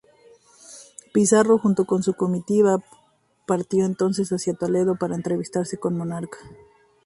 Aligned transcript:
Pizarro, 1.13 1.59
junto 1.59 1.85
con 1.85 2.01
su 2.01 2.15
comitiva, 2.15 2.83
partió 3.45 3.85
entonces 3.85 4.31
hacia 4.33 4.55
Toledo 4.55 4.95
para 4.95 5.13
entrevistarse 5.13 5.77
con 5.77 5.93
el 5.93 5.99
monarca. 5.99 6.39